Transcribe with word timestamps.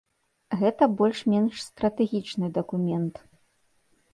Гэта 0.61 0.87
больш-менш 1.01 1.61
стратэгічны 1.67 2.51
дакумент. 2.59 3.21